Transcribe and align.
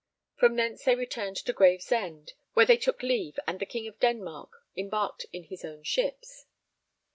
From 0.39 0.55
thence 0.55 0.83
they 0.85 0.95
returned 0.95 1.37
to 1.37 1.53
Gravesend, 1.53 2.33
where 2.53 2.65
they 2.65 2.75
took 2.77 3.03
leave 3.03 3.37
and 3.45 3.59
the 3.59 3.67
King 3.67 3.87
of 3.87 3.99
Denmark 3.99 4.49
embarked 4.75 5.27
in 5.31 5.43
his 5.43 5.63
own 5.63 5.83
ships. 5.83 6.47